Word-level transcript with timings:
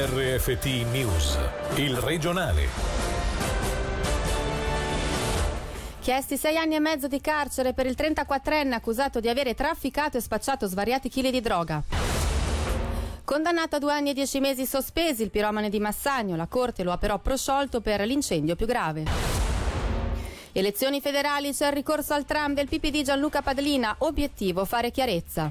RFT 0.00 0.64
News, 0.92 1.36
il 1.74 1.96
regionale. 1.96 2.68
Chiesti 5.98 6.36
sei 6.36 6.56
anni 6.56 6.76
e 6.76 6.78
mezzo 6.78 7.08
di 7.08 7.20
carcere 7.20 7.72
per 7.72 7.86
il 7.86 7.96
34enne 7.98 8.74
accusato 8.74 9.18
di 9.18 9.28
avere 9.28 9.54
trafficato 9.54 10.16
e 10.16 10.20
spacciato 10.20 10.68
svariati 10.68 11.08
chili 11.08 11.32
di 11.32 11.40
droga. 11.40 11.82
Condannato 13.24 13.74
a 13.74 13.78
due 13.80 13.92
anni 13.92 14.10
e 14.10 14.14
dieci 14.14 14.38
mesi 14.38 14.66
sospesi 14.66 15.24
il 15.24 15.30
piromane 15.30 15.68
di 15.68 15.80
Massagno, 15.80 16.36
la 16.36 16.46
Corte 16.46 16.84
lo 16.84 16.92
ha 16.92 16.98
però 16.98 17.18
prosciolto 17.18 17.80
per 17.80 18.00
l'incendio 18.02 18.54
più 18.54 18.66
grave. 18.66 19.02
Elezioni 20.52 21.00
federali, 21.00 21.52
c'è 21.52 21.66
il 21.66 21.72
ricorso 21.72 22.14
al 22.14 22.24
tram 22.24 22.54
del 22.54 22.68
PPD 22.68 23.02
Gianluca 23.02 23.42
Padlina, 23.42 23.96
obiettivo 23.98 24.64
fare 24.64 24.92
chiarezza. 24.92 25.50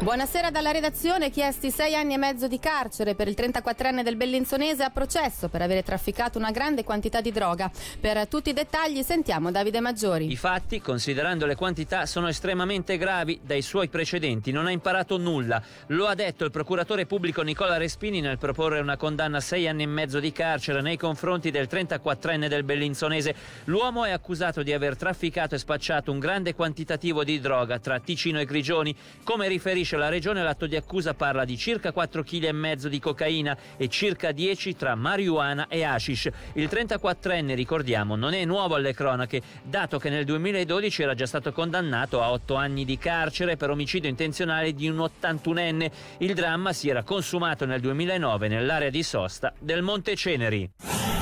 Buonasera 0.00 0.50
dalla 0.50 0.70
redazione, 0.70 1.28
chiesti 1.28 1.72
sei 1.72 1.96
anni 1.96 2.14
e 2.14 2.18
mezzo 2.18 2.46
di 2.46 2.60
carcere 2.60 3.16
per 3.16 3.26
il 3.26 3.34
34enne 3.36 4.04
del 4.04 4.14
Bellinzonese 4.14 4.84
a 4.84 4.90
processo 4.90 5.48
per 5.48 5.60
avere 5.60 5.82
trafficato 5.82 6.38
una 6.38 6.52
grande 6.52 6.84
quantità 6.84 7.20
di 7.20 7.32
droga. 7.32 7.68
Per 8.00 8.28
tutti 8.28 8.50
i 8.50 8.52
dettagli 8.52 9.02
sentiamo 9.02 9.50
Davide 9.50 9.80
Maggiori. 9.80 10.30
I 10.30 10.36
fatti, 10.36 10.80
considerando 10.80 11.46
le 11.46 11.56
quantità, 11.56 12.06
sono 12.06 12.28
estremamente 12.28 12.96
gravi. 12.96 13.40
Dai 13.42 13.60
suoi 13.60 13.88
precedenti 13.88 14.52
non 14.52 14.66
ha 14.66 14.70
imparato 14.70 15.18
nulla. 15.18 15.60
Lo 15.88 16.06
ha 16.06 16.14
detto 16.14 16.44
il 16.44 16.52
procuratore 16.52 17.04
pubblico 17.04 17.42
Nicola 17.42 17.76
Respini 17.76 18.20
nel 18.20 18.38
proporre 18.38 18.78
una 18.78 18.96
condanna 18.96 19.38
a 19.38 19.40
sei 19.40 19.66
anni 19.66 19.82
e 19.82 19.86
mezzo 19.86 20.20
di 20.20 20.30
carcere 20.30 20.80
nei 20.80 20.96
confronti 20.96 21.50
del 21.50 21.66
34enne 21.68 22.46
del 22.46 22.62
Bellinzonese. 22.62 23.34
L'uomo 23.64 24.04
è 24.04 24.12
accusato 24.12 24.62
di 24.62 24.72
aver 24.72 24.96
trafficato 24.96 25.56
e 25.56 25.58
spacciato 25.58 26.12
un 26.12 26.20
grande 26.20 26.54
quantitativo 26.54 27.24
di 27.24 27.40
droga 27.40 27.80
tra 27.80 27.98
Ticino 27.98 28.38
e 28.38 28.44
Grigioni, 28.44 28.94
come 29.24 29.48
riferisce 29.48 29.87
la 29.96 30.08
regione 30.08 30.42
l'atto 30.42 30.66
di 30.66 30.76
accusa 30.76 31.14
parla 31.14 31.44
di 31.44 31.56
circa 31.56 31.92
4,5 31.94 32.22
kg 32.24 32.88
di 32.88 33.00
cocaina 33.00 33.56
e 33.76 33.88
circa 33.88 34.32
10 34.32 34.76
tra 34.76 34.94
marijuana 34.94 35.68
e 35.68 35.84
hashish. 35.84 36.28
Il 36.54 36.68
34enne, 36.70 37.54
ricordiamo, 37.54 38.16
non 38.16 38.34
è 38.34 38.44
nuovo 38.44 38.74
alle 38.74 38.92
cronache, 38.92 39.40
dato 39.62 39.98
che 39.98 40.10
nel 40.10 40.24
2012 40.24 41.02
era 41.02 41.14
già 41.14 41.26
stato 41.26 41.52
condannato 41.52 42.22
a 42.22 42.30
8 42.30 42.54
anni 42.54 42.84
di 42.84 42.98
carcere 42.98 43.56
per 43.56 43.70
omicidio 43.70 44.08
intenzionale 44.08 44.74
di 44.74 44.88
un 44.88 44.98
81enne. 44.98 45.90
Il 46.18 46.34
dramma 46.34 46.72
si 46.72 46.88
era 46.88 47.02
consumato 47.02 47.64
nel 47.64 47.80
2009 47.80 48.48
nell'area 48.48 48.90
di 48.90 49.02
sosta 49.02 49.52
del 49.58 49.82
Monte 49.82 50.14
Ceneri. 50.14 51.17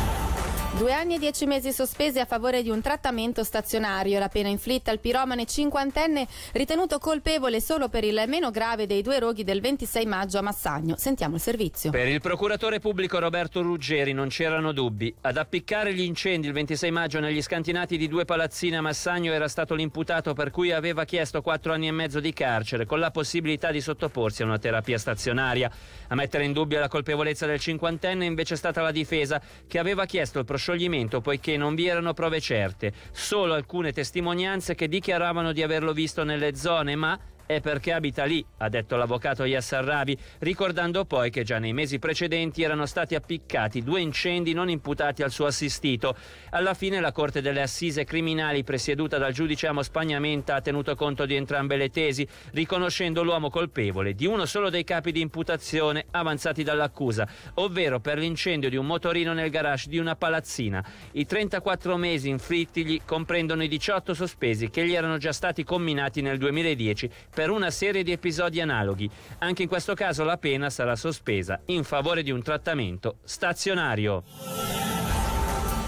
Due 0.77 0.93
anni 0.93 1.15
e 1.15 1.19
dieci 1.19 1.47
mesi 1.47 1.73
sospesi 1.73 2.19
a 2.19 2.27
favore 2.27 2.63
di 2.63 2.69
un 2.69 2.83
trattamento 2.83 3.43
stazionario. 3.45 4.19
La 4.19 4.29
pena 4.29 4.49
inflitta 4.49 4.91
al 4.91 4.99
piromane 4.99 5.47
cinquantenne 5.47 6.27
ritenuto 6.53 6.99
colpevole 6.99 7.63
solo 7.63 7.89
per 7.89 8.05
il 8.05 8.23
meno 8.29 8.51
grave 8.51 8.85
dei 8.85 9.01
due 9.01 9.19
roghi 9.19 9.43
del 9.43 9.63
26 9.63 10.05
maggio 10.05 10.37
a 10.37 10.43
Massagno. 10.43 10.95
Sentiamo 10.99 11.37
il 11.37 11.41
servizio. 11.41 11.91
Per 11.91 12.07
il 12.07 12.21
procuratore 12.21 12.79
pubblico 12.79 13.19
Roberto 13.19 13.63
Ruggeri 13.63 14.13
non 14.13 14.29
c'erano 14.29 14.73
dubbi. 14.73 15.15
Ad 15.23 15.39
appiccare 15.39 15.95
gli 15.95 16.03
incendi 16.03 16.47
il 16.47 16.53
26 16.53 16.91
maggio 16.91 17.21
negli 17.21 17.41
scantinati 17.41 17.97
di 17.97 18.07
due 18.07 18.27
palazzine 18.27 18.77
a 18.77 18.83
Massagno 18.83 19.33
era 19.33 19.49
stato 19.49 19.75
l'imputato 19.75 20.35
per 20.35 20.51
cui 20.51 20.73
aveva 20.73 21.07
chiesto 21.07 21.41
quattro 21.41 21.73
anni 21.73 21.89
e 21.89 21.93
mezzo 21.93 22.21
di 22.21 22.35
carcere 22.35 22.85
con 22.85 22.99
la 23.01 23.11
possibilità 23.11 23.71
di 23.71 23.81
sottoporsi 23.81 24.43
a 24.43 24.45
una 24.45 24.59
terapia 24.59 24.99
stazionaria. 24.99 25.71
A 26.09 26.15
mettere 26.15 26.45
in 26.45 26.53
dubbio 26.53 26.79
la 26.79 26.89
colpevolezza 26.89 27.47
del 27.47 27.61
cinquantenne 27.61 28.27
invece 28.27 28.53
è 28.53 28.59
stata 28.59 28.83
la 28.83 28.93
difesa 28.93 29.41
che 29.67 29.79
aveva 29.79 30.05
chiesto 30.05 30.39
il 30.39 30.45
proscioglimento 30.45 30.65
scioglimento 30.67 31.21
poiché 31.21 31.57
non 31.57 31.77
vi 31.77 31.87
erano 31.87 32.13
prove 32.13 32.41
certe, 32.41 32.93
solo 33.13 33.55
alcune 33.55 33.93
testimonianze 33.93 34.75
che 34.75 34.89
dichiaravano 34.89 35.53
di 35.53 35.63
averlo 35.63 35.93
visto 35.93 36.25
nelle 36.25 36.57
zone, 36.57 36.97
ma 36.97 37.17
è 37.47 37.61
perché 37.61 37.93
abita 37.93 38.25
lì, 38.25 38.45
ha 38.59 38.69
detto 38.69 38.97
l'avvocato 38.97 39.45
Yassar 39.45 39.85
Ravi, 39.85 40.19
ricordando 40.41 41.05
poi 41.05 41.31
che 41.31 41.45
già 41.45 41.59
nei 41.59 41.73
mesi 41.73 41.99
precedenti 41.99 42.63
erano 42.63 42.87
stati 42.87 43.15
appiccati 43.15 43.83
due 43.83 44.01
incendi 44.01 44.53
non 44.53 44.69
imputati 44.69 45.23
al 45.23 45.31
suo 45.31 45.47
assistito. 45.47 46.17
Alla 46.51 46.75
fine 46.75 47.01
la 47.01 47.13
Corte 47.13 47.41
delle 47.41 47.63
Assise 47.63 48.05
Criminali, 48.05 48.65
presieduta 48.65 49.19
dal 49.19 49.33
giudice 49.33 49.69
Amo 49.69 49.83
Spagnamenta, 49.83 50.57
ha 50.57 50.61
tenuto 50.61 50.95
conto 50.97 51.25
di 51.25 51.37
entrambe 51.37 51.77
le 51.77 51.91
tesi, 51.91 52.27
riconoscendo 52.53 53.23
l'uomo 53.23 53.49
colpevole 53.49 54.15
di 54.15 54.27
uno 54.27 54.45
solo 54.45 54.69
dei 54.69 54.85
capi 54.85 55.13
di 55.13 55.21
imputazione 55.21 56.07
avanzati 56.11 56.65
dall'accusa, 56.65 57.29
ovvero 57.55 58.01
per 58.01 58.19
l'incendio 58.19 58.69
di 58.69 58.77
un 58.77 58.87
motorino 58.87 59.33
nel 59.33 59.51
garage 59.51 59.89
di 59.89 59.99
una 59.99 60.17
palazzina. 60.17 60.85
I 61.13 61.27
34 61.27 61.97
mesi 61.97 62.29
inflittigli 62.29 63.03
comprendono 63.05 63.63
i 63.63 63.69
18 63.69 64.15
sospesi 64.15 64.69
che 64.69 64.85
gli 64.85 64.95
erano 64.95 65.19
già 65.19 65.33
stati 65.33 65.63
comminati 65.63 66.21
nel 66.21 66.39
2010 66.39 67.11
per 67.37 67.51
una 67.51 67.71
serie 67.71 68.03
di 68.03 68.13
episodi 68.13 68.63
analoghi. 68.63 69.11
Anche 69.41 69.61
in 69.61 69.69
questo 69.69 69.93
caso 69.93 70.25
la 70.25 70.39
pena 70.39 70.71
sarà 70.71 70.97
sospesa 70.97 71.61
in 71.67 71.85
favore 71.85 72.23
di 72.23 72.31
un 72.31 72.43
trattamento 72.43 73.19
stazionario. 73.25 74.25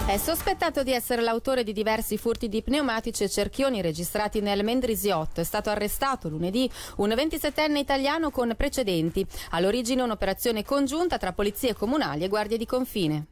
È 0.08 0.16
sospettato 0.18 0.82
di 0.82 0.92
essere 0.92 1.22
l'autore 1.22 1.64
di 1.64 1.72
diversi 1.72 2.18
furti 2.18 2.50
di 2.50 2.62
pneumatici 2.62 3.24
e 3.24 3.30
cerchioni 3.30 3.80
registrati 3.80 4.40
nel 4.40 4.62
Mendrisiotto. 4.62 5.40
È 5.40 5.44
stato 5.44 5.70
arrestato 5.70 6.28
lunedì 6.28 6.70
un 6.96 7.08
27enne 7.08 7.76
italiano 7.76 8.30
con 8.30 8.54
precedenti. 8.54 9.26
All'origine 9.50 10.02
un'operazione 10.02 10.64
congiunta 10.64 11.16
tra 11.16 11.32
polizie 11.32 11.72
comunali 11.72 12.24
e 12.24 12.28
guardie 12.28 12.58
di 12.58 12.66
confine. 12.66 13.26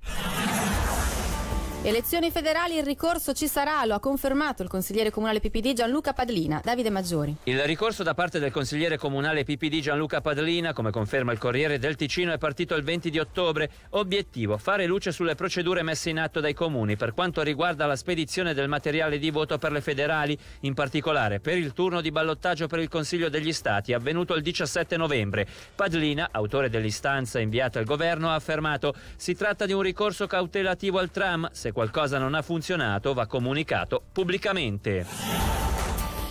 Elezioni 1.82 2.32
federali, 2.32 2.78
il 2.78 2.82
ricorso 2.82 3.32
ci 3.32 3.47
sarà, 3.47 3.84
lo 3.84 3.94
ha 3.94 4.00
confermato 4.00 4.64
il 4.64 4.69
consigliere 4.69 5.10
comunale 5.10 5.38
PPD 5.38 5.72
Gianluca 5.72 6.12
Padlina. 6.12 6.60
Davide 6.64 6.91
Maggiori. 6.91 7.37
Il 7.44 7.62
ricorso 7.62 8.03
da 8.03 8.12
parte 8.12 8.41
del 8.41 8.50
consigliere 8.50 8.98
comunale 8.98 9.44
PPD 9.44 9.78
Gianluca 9.78 10.20
Padlina, 10.20 10.72
come 10.72 10.91
conferma 10.91 11.31
il 11.31 11.38
Corriere 11.38 11.78
del 11.78 11.94
Ticino, 11.94 12.32
è 12.32 12.38
partito 12.38 12.75
il 12.75 12.82
20 12.82 13.09
di 13.09 13.20
ottobre. 13.20 13.70
Obiettivo: 13.91 14.59
fare 14.59 14.86
luce 14.86 15.12
sulle 15.12 15.36
procedure 15.36 15.82
messe 15.82 16.10
in 16.10 16.19
atto 16.19 16.41
dai 16.41 16.54
comuni 16.54 16.97
per 16.97 17.15
quanto 17.15 17.42
riguarda 17.42 17.86
la 17.86 17.94
spedizione 17.94 18.53
del 18.53 18.69
materiale 18.69 19.19
di 19.19 19.31
voto 19.31 19.56
per 19.56 19.70
le 19.70 19.81
federali, 19.81 20.36
in 20.60 20.75
particolare 20.75 21.38
per 21.38 21.56
il 21.56 21.72
turno 21.72 22.00
di 22.00 22.10
ballottaggio 22.10 22.66
per 22.66 22.81
il 22.81 22.88
Consiglio 22.88 23.28
degli 23.28 23.53
Stati, 23.53 23.92
avvenuto 23.92 24.34
il 24.34 24.42
17 24.42 24.97
novembre. 24.97 25.47
Padlina, 25.76 26.31
autore 26.32 26.69
dell'istanza 26.69 27.38
inviata 27.38 27.78
al 27.78 27.84
governo, 27.84 28.31
ha 28.31 28.34
affermato: 28.34 28.92
si 29.15 29.36
tratta 29.36 29.66
di 29.66 29.72
un 29.72 29.82
ricorso 29.82 30.26
cautelativo 30.26 30.98
al 30.98 31.12
tram. 31.12 31.48
Se 31.66 31.72
qualcosa 31.72 32.19
non 32.19 32.34
ha 32.34 32.43
funzionato 32.43 33.12
va 33.12 33.27
comunicato 33.27 34.00
pubblicamente. 34.12 35.66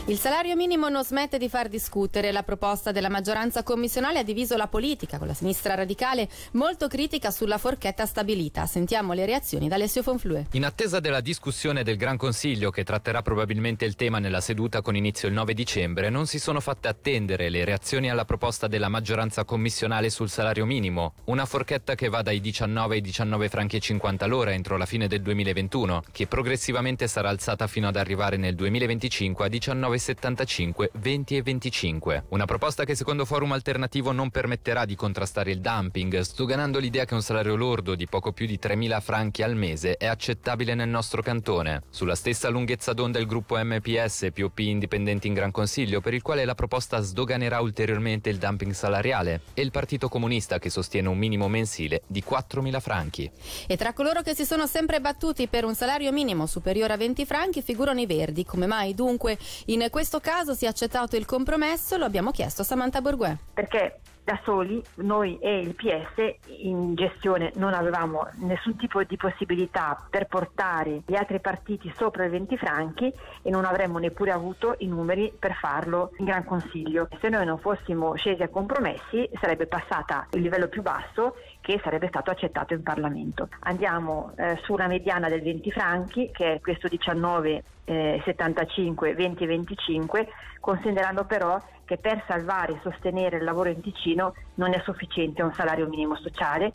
Il 0.07 0.19
salario 0.19 0.55
minimo 0.55 0.87
non 0.87 1.03
smette 1.03 1.39
di 1.39 1.49
far 1.49 1.67
discutere. 1.67 2.31
La 2.31 2.43
proposta 2.43 2.91
della 2.91 3.09
maggioranza 3.09 3.63
commissionale 3.63 4.19
ha 4.19 4.23
diviso 4.23 4.55
la 4.55 4.67
politica, 4.67 5.17
con 5.17 5.25
la 5.25 5.33
sinistra 5.33 5.73
radicale 5.73 6.29
molto 6.51 6.87
critica 6.87 7.31
sulla 7.31 7.57
forchetta 7.57 8.05
stabilita. 8.05 8.67
Sentiamo 8.67 9.13
le 9.13 9.25
reazioni 9.25 9.67
da 9.67 9.73
Alessio 9.73 10.03
Fonflue. 10.03 10.45
In 10.51 10.63
attesa 10.63 10.99
della 10.99 11.21
discussione 11.21 11.81
del 11.81 11.97
Gran 11.97 12.17
Consiglio, 12.17 12.69
che 12.69 12.83
tratterà 12.83 13.23
probabilmente 13.23 13.85
il 13.85 13.95
tema 13.95 14.19
nella 14.19 14.41
seduta 14.41 14.83
con 14.83 14.95
inizio 14.95 15.27
il 15.27 15.33
9 15.33 15.55
dicembre, 15.55 16.11
non 16.11 16.27
si 16.27 16.37
sono 16.37 16.59
fatte 16.59 16.87
attendere 16.87 17.49
le 17.49 17.65
reazioni 17.65 18.07
alla 18.07 18.25
proposta 18.25 18.67
della 18.67 18.89
maggioranza 18.89 19.43
commissionale 19.43 20.11
sul 20.11 20.29
salario 20.29 20.67
minimo. 20.67 21.15
Una 21.25 21.47
forchetta 21.47 21.95
che 21.95 22.09
va 22.09 22.21
dai 22.21 22.41
19 22.41 22.93
ai 22.93 23.01
19 23.01 23.49
franchi 23.49 23.77
e 23.77 23.79
50 23.79 24.27
l'ora 24.27 24.53
entro 24.53 24.77
la 24.77 24.85
fine 24.85 25.07
del 25.07 25.23
2021, 25.23 26.03
che 26.11 26.27
progressivamente 26.27 27.07
sarà 27.07 27.29
alzata 27.29 27.65
fino 27.65 27.87
ad 27.87 27.95
arrivare 27.95 28.37
nel 28.37 28.53
2025 28.53 29.45
a 29.45 29.47
19 29.47 29.93
9,75, 29.95 30.89
20 30.93 31.37
e 31.37 31.41
25. 31.41 32.25
Una 32.29 32.45
proposta 32.45 32.83
che 32.83 32.95
secondo 32.95 33.25
Forum 33.25 33.53
Alternativo 33.53 34.11
non 34.11 34.29
permetterà 34.29 34.85
di 34.85 34.95
contrastare 34.95 35.51
il 35.51 35.61
dumping, 35.61 36.19
sdoganando 36.19 36.79
l'idea 36.79 37.05
che 37.05 37.13
un 37.13 37.21
salario 37.21 37.55
lordo 37.55 37.95
di 37.95 38.07
poco 38.07 38.31
più 38.31 38.45
di 38.45 38.59
3.000 38.61 39.01
franchi 39.01 39.41
al 39.41 39.55
mese 39.55 39.97
è 39.97 40.05
accettabile 40.05 40.75
nel 40.75 40.89
nostro 40.89 41.21
cantone. 41.21 41.83
Sulla 41.89 42.15
stessa 42.15 42.49
lunghezza 42.49 42.93
d'onda 42.93 43.19
il 43.19 43.25
gruppo 43.25 43.57
MPS, 43.57 44.29
POP 44.33 44.59
indipendenti 44.59 45.27
in 45.27 45.33
Gran 45.33 45.51
Consiglio, 45.51 46.01
per 46.01 46.13
il 46.13 46.21
quale 46.21 46.45
la 46.45 46.55
proposta 46.55 46.99
sdoganerà 46.99 47.61
ulteriormente 47.61 48.29
il 48.29 48.37
dumping 48.37 48.73
salariale, 48.73 49.41
e 49.53 49.61
il 49.61 49.71
Partito 49.71 50.09
Comunista 50.09 50.59
che 50.59 50.69
sostiene 50.69 51.07
un 51.07 51.17
minimo 51.17 51.47
mensile 51.47 52.03
di 52.07 52.23
4.000 52.27 52.79
franchi. 52.79 53.31
E 53.67 53.77
tra 53.77 53.93
coloro 53.93 54.21
che 54.21 54.35
si 54.35 54.45
sono 54.45 54.67
sempre 54.67 54.99
battuti 54.99 55.47
per 55.47 55.65
un 55.65 55.75
salario 55.75 56.11
minimo 56.11 56.45
superiore 56.45 56.93
a 56.93 56.97
20 56.97 57.25
franchi 57.25 57.61
figurano 57.61 58.01
i 58.01 58.05
Verdi. 58.05 58.43
Come 58.45 58.65
mai 58.65 58.93
dunque 58.93 59.37
in 59.65 59.81
questo 59.89 60.19
caso 60.19 60.53
si 60.53 60.65
è 60.65 60.67
accettato 60.67 61.15
il 61.15 61.25
compromesso, 61.25 61.97
lo 61.97 62.05
abbiamo 62.05 62.31
chiesto 62.31 62.61
a 62.61 62.65
Samantha 62.65 63.01
Borguè. 63.01 63.35
Perché 63.53 63.99
da 64.25 64.39
soli, 64.43 64.81
noi 64.95 65.37
e 65.39 65.59
il 65.59 65.75
PS 65.75 66.33
in 66.63 66.95
gestione 66.95 67.51
non 67.57 67.75
avevamo 67.75 68.27
nessun 68.37 68.75
tipo 68.75 69.03
di 69.03 69.17
possibilità 69.17 70.03
per 70.09 70.25
portare 70.25 71.03
gli 71.05 71.13
altri 71.13 71.39
partiti 71.39 71.93
sopra 71.95 72.25
i 72.25 72.29
20 72.29 72.57
franchi 72.57 73.13
e 73.43 73.49
non 73.51 73.65
avremmo 73.65 73.99
neppure 73.99 74.31
avuto 74.31 74.77
i 74.79 74.87
numeri 74.87 75.31
per 75.37 75.53
farlo 75.53 76.09
in 76.17 76.25
Gran 76.25 76.43
Consiglio. 76.43 77.07
Se 77.21 77.29
noi 77.29 77.45
non 77.45 77.59
fossimo 77.59 78.15
scesi 78.15 78.41
a 78.41 78.49
compromessi 78.49 79.29
sarebbe 79.39 79.67
passata 79.67 80.25
il 80.31 80.41
livello 80.41 80.69
più 80.69 80.81
basso 80.81 81.35
che 81.65 81.81
sarebbe 81.83 82.09
stato 82.09 82.29
accettato 82.29 82.75
in 82.75 82.83
Parlamento. 82.83 83.49
Andiamo 83.61 84.33
eh, 84.37 84.59
su 84.61 84.73
una 84.73 84.85
mediana 84.85 85.29
del 85.29 85.41
20 85.41 85.71
franchi, 85.71 86.29
che 86.31 86.53
è 86.53 86.61
questo 86.61 86.87
19 86.87 87.63
eh, 87.85 88.21
75 88.23 89.15
20 89.15 89.45
25, 89.47 90.27
considerando 90.59 91.25
però 91.25 91.59
che 91.85 91.97
per 91.97 92.23
salvare 92.27 92.73
e 92.73 92.79
sostenere 92.83 93.37
il 93.37 93.43
lavoro 93.43 93.69
in 93.69 93.81
Ticino 93.81 94.35
non 94.55 94.73
è 94.73 94.81
sufficiente 94.83 95.41
un 95.41 95.53
salario 95.53 95.87
minimo 95.87 96.15
sociale. 96.17 96.73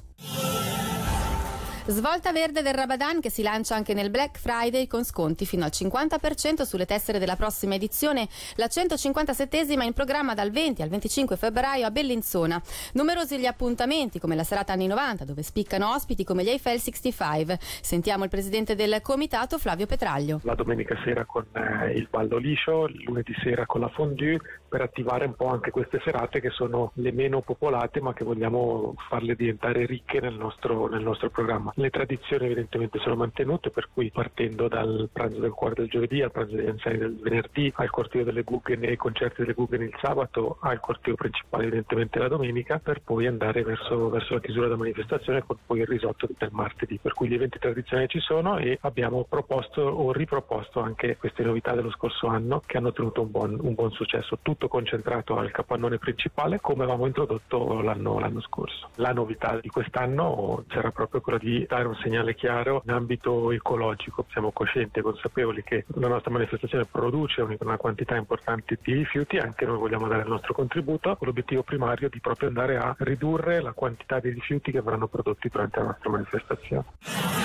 Svolta 1.91 2.31
verde 2.31 2.63
del 2.63 2.75
Rabadan 2.75 3.21
che 3.21 3.31
si 3.31 3.43
lancia 3.43 3.75
anche 3.75 3.95
nel 3.95 4.11
Black 4.11 4.39
Friday 4.39 4.87
con 4.87 5.03
sconti 5.03 5.45
fino 5.45 5.65
al 5.65 5.73
50% 5.75 6.63
sulle 6.63 6.87
tessere 6.87 7.19
della 7.19 7.35
prossima 7.35 7.75
edizione, 7.75 8.29
la 8.55 8.67
157esima 8.67 9.83
in 9.83 9.93
programma 9.93 10.33
dal 10.35 10.53
20 10.53 10.83
al 10.83 10.89
25 10.89 11.37
febbraio 11.37 11.87
a 11.87 11.91
Bellinzona. 11.91 12.63
Numerosi 12.93 13.41
gli 13.41 13.47
appuntamenti 13.47 14.21
come 14.21 14.37
la 14.37 14.45
serata 14.45 14.73
anni 14.73 14.87
90 14.87 15.25
dove 15.25 15.43
spiccano 15.43 15.93
ospiti 15.93 16.23
come 16.23 16.45
gli 16.45 16.51
Eiffel 16.51 16.79
65. 16.79 17.59
Sentiamo 17.61 18.23
il 18.23 18.31
presidente 18.31 18.77
del 18.77 19.01
comitato 19.03 19.59
Flavio 19.59 19.87
Petraglio. 19.87 20.41
La 20.45 20.55
domenica 20.55 20.97
sera 21.03 21.25
con 21.25 21.45
eh, 21.53 21.91
il 21.91 22.07
ballo 22.09 22.37
liscio, 22.37 22.87
il 22.87 23.03
lunedì 23.03 23.35
sera 23.43 23.67
con 23.67 23.81
la 23.81 23.89
fondue 23.89 24.39
per 24.70 24.82
attivare 24.82 25.25
un 25.25 25.34
po' 25.34 25.49
anche 25.49 25.72
queste 25.72 26.00
serate 26.05 26.40
che 26.40 26.50
sono 26.50 26.93
le 26.94 27.11
meno 27.11 27.40
popolate 27.40 28.00
ma 28.00 28.14
che 28.14 28.25
vogliamo 28.25 28.94
farle 29.08 29.34
diventare 29.34 29.84
ricche 29.84 30.20
nel 30.20 30.34
nostro, 30.34 30.87
nel 30.88 31.02
nostro 31.02 31.28
programma. 31.28 31.72
Le 31.75 31.90
tradizioni 31.90 32.46
evidentemente 32.46 33.00
sono 33.00 33.17
mantenute, 33.17 33.70
per 33.70 33.88
cui 33.93 34.12
partendo 34.12 34.69
dal 34.69 35.08
pranzo 35.12 35.40
del 35.40 35.50
cuore 35.50 35.75
del 35.75 35.88
giovedì 35.88 36.22
al 36.22 36.31
pranzo 36.31 36.55
degli 36.55 36.69
anziani 36.69 36.99
del 36.99 37.19
venerdì, 37.20 37.72
al 37.75 37.90
corteo 37.90 38.22
delle 38.22 38.44
Guggen 38.44 38.84
e 38.84 38.90
ai 38.90 38.96
concerti 38.96 39.40
delle 39.40 39.55
Guggen 39.55 39.82
il 39.82 39.96
sabato, 40.00 40.58
al 40.61 40.78
corteo 40.78 41.14
principale 41.14 41.64
evidentemente 41.64 42.20
la 42.20 42.28
domenica, 42.28 42.78
per 42.78 43.02
poi 43.02 43.26
andare 43.26 43.64
verso, 43.64 44.08
verso 44.08 44.34
la 44.34 44.40
chiusura 44.40 44.67
della 44.67 44.78
manifestazione 44.78 45.43
con 45.44 45.56
poi 45.67 45.81
il 45.81 45.87
risotto 45.87 46.28
del 46.38 46.50
martedì. 46.52 47.00
Per 47.02 47.12
cui 47.12 47.26
gli 47.26 47.34
eventi 47.34 47.58
tradizionali 47.58 48.08
ci 48.08 48.20
sono 48.20 48.58
e 48.58 48.78
abbiamo 48.82 49.26
proposto 49.28 49.82
o 49.82 50.12
riproposto 50.12 50.78
anche 50.81 51.17
queste 51.17 51.43
novità 51.43 51.75
dello 51.75 51.90
scorso 51.90 52.28
anno 52.28 52.62
che 52.64 52.76
hanno 52.76 52.88
ottenuto 52.88 53.22
un 53.22 53.31
buon, 53.32 53.58
un 53.61 53.75
buon 53.75 53.90
successo, 53.90 54.38
tutto 54.61 54.69
concentrato 54.69 55.39
al 55.39 55.51
capannone 55.51 55.97
principale 55.97 56.61
come 56.61 56.83
avevamo 56.83 57.07
introdotto 57.07 57.81
l'anno, 57.81 58.19
l'anno 58.19 58.43
scorso. 58.43 58.91
La 58.97 59.12
novità 59.12 59.59
di 59.59 59.69
quest'anno 59.71 60.65
sarà 60.69 60.91
proprio 60.91 61.23
quella 61.23 61.39
di 61.39 61.65
dare 61.67 61.87
un 61.87 61.95
segnale 61.97 62.35
chiaro 62.35 62.83
in 62.85 62.93
ambito 62.93 63.51
ecologico. 63.53 64.27
Siamo 64.31 64.51
coscienti 64.53 64.99
e 64.99 65.03
consapevoli 65.03 65.62
che 65.62 65.87
la 65.95 66.09
nostra 66.09 66.31
manifestazione 66.31 66.85
produce 66.85 67.41
una 67.59 67.79
quantità 67.79 68.17
importante 68.17 68.79
di 68.83 68.93
rifiuti, 68.93 69.39
anche 69.39 69.65
noi 69.65 69.79
vogliamo 69.79 70.07
dare 70.09 70.23
il 70.23 70.29
nostro 70.29 70.53
contributo 70.53 71.17
con 71.17 71.29
l'obiettivo 71.29 71.63
primario 71.63 72.11
di 72.11 72.21
proprio 72.21 72.49
andare 72.49 72.77
a 72.77 72.95
ridurre 72.99 73.63
la 73.63 73.73
quantità 73.73 74.21
di 74.21 74.29
rifiuti 74.29 74.71
che 74.71 74.83
verranno 74.83 75.09
prodotti 75.09 75.49
durante 75.49 75.79
la 75.79 75.87
nostra 75.87 76.11
manifestazione. 76.11 77.40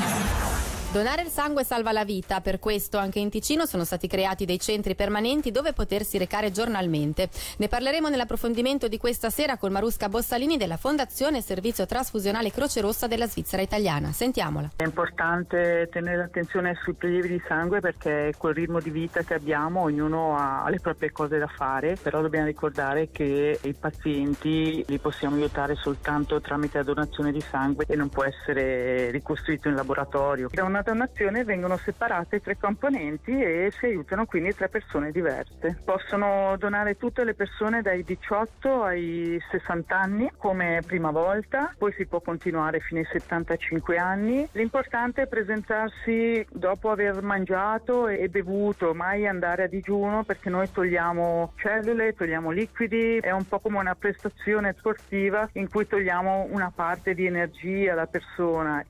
Donare 0.95 1.23
il 1.23 1.27
sangue 1.27 1.65
salva 1.65 1.91
la 1.91 2.05
vita, 2.05 2.39
per 2.39 2.57
questo 2.57 2.97
anche 2.97 3.19
in 3.19 3.29
Ticino 3.29 3.65
sono 3.65 3.83
stati 3.83 4.07
creati 4.07 4.45
dei 4.45 4.61
centri 4.61 4.95
permanenti 4.95 5.51
dove 5.51 5.73
potersi 5.73 6.17
recare 6.17 6.51
giornalmente. 6.51 7.27
Ne 7.57 7.67
parleremo 7.67 8.07
nell'approfondimento 8.07 8.87
di 8.87 8.97
questa 8.97 9.29
sera 9.29 9.57
con 9.57 9.73
Marusca 9.73 10.07
Bossalini 10.07 10.55
della 10.55 10.77
Fondazione 10.77 11.41
Servizio 11.41 11.85
Trasfusionale 11.85 12.49
Croce 12.49 12.79
Rossa 12.79 13.07
della 13.07 13.27
Svizzera 13.27 13.61
Italiana. 13.61 14.13
Sentiamola. 14.13 14.69
È 14.77 14.85
importante 14.85 15.89
tenere 15.91 16.23
attenzione 16.23 16.77
sui 16.81 16.93
prelievi 16.93 17.27
di 17.27 17.41
sangue 17.45 17.81
perché 17.81 18.33
col 18.37 18.53
ritmo 18.53 18.79
di 18.79 18.89
vita 18.89 19.21
che 19.23 19.33
abbiamo 19.33 19.81
ognuno 19.81 20.37
ha 20.37 20.65
le 20.69 20.79
proprie 20.79 21.11
cose 21.11 21.37
da 21.37 21.47
fare, 21.47 21.97
però 22.01 22.21
dobbiamo 22.21 22.45
ricordare 22.45 23.09
che 23.11 23.59
i 23.61 23.73
pazienti 23.73 24.81
li 24.87 24.99
possiamo 24.99 25.35
aiutare 25.35 25.75
soltanto 25.75 26.39
tramite 26.39 26.77
la 26.77 26.85
donazione 26.85 27.33
di 27.33 27.41
sangue 27.41 27.83
e 27.85 27.97
non 27.97 28.07
può 28.07 28.23
essere 28.23 29.11
ricostruito 29.11 29.67
in 29.67 29.75
laboratorio. 29.75 30.47
Da 30.53 30.63
una 30.63 30.83
donazione 30.85 31.43
vengono 31.43 31.77
separate 31.77 32.39
tre 32.39 32.57
componenti 32.57 33.31
e 33.31 33.73
si 33.77 33.85
aiutano 33.85 34.25
quindi 34.25 34.53
tre 34.53 34.69
persone 34.69 35.11
diverse. 35.11 35.81
Possono 35.83 36.55
donare 36.57 36.95
tutte 36.95 37.23
le 37.23 37.33
persone 37.33 37.81
dai 37.81 38.03
18 38.03 38.83
ai 38.83 39.41
60 39.49 39.99
anni 39.99 40.31
come 40.37 40.81
prima 40.85 41.09
volta, 41.09 41.73
poi 41.77 41.91
si 41.93 42.05
può 42.05 42.21
continuare 42.21 42.79
fino 42.79 42.99
ai 42.99 43.07
75 43.11 43.97
anni. 43.97 44.47
L'importante 44.51 45.23
è 45.23 45.27
presentarsi 45.27 46.45
dopo 46.51 46.91
aver 46.91 47.21
mangiato 47.21 48.07
e 48.07 48.29
bevuto, 48.29 48.93
mai 48.93 49.27
andare 49.27 49.63
a 49.63 49.67
digiuno 49.67 50.23
perché 50.23 50.49
noi 50.49 50.71
togliamo 50.71 51.53
cellule, 51.57 52.13
togliamo 52.13 52.51
liquidi, 52.51 53.17
è 53.17 53.31
un 53.31 53.47
po' 53.47 53.59
come 53.59 53.79
una 53.79 53.95
prestazione 53.95 54.75
sportiva 54.77 55.49
in 55.53 55.67
cui 55.67 55.87
togliamo 55.87 56.47
una 56.51 56.71
parte 56.73 57.15
di 57.15 57.25
energia 57.25 57.93
alla 57.93 58.05
persona. 58.05 58.85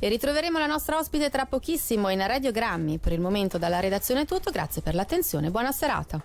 E 0.00 0.08
ritroveremo 0.08 0.58
la 0.58 0.66
nostra 0.66 0.98
ospite 0.98 1.30
tra 1.38 1.46
pochissimo 1.46 2.08
in 2.08 2.26
radiogrammi. 2.26 2.98
Per 2.98 3.12
il 3.12 3.20
momento 3.20 3.58
dalla 3.58 3.78
redazione 3.78 4.22
è 4.22 4.24
tutto, 4.24 4.50
grazie 4.50 4.82
per 4.82 4.96
l'attenzione, 4.96 5.52
buona 5.52 5.70
serata. 5.70 6.20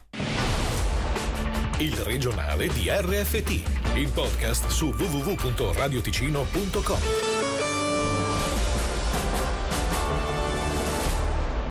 Il 1.77 1.95
regionale 1.97 2.67
di 2.69 2.89
RFT, 2.89 3.95
il 3.95 4.09
podcast 4.11 4.69
su 4.69 4.87
www.radioticino.com. 4.87 7.32